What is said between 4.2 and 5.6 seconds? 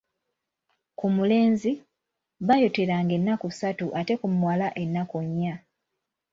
ku muwala ennaku nnya.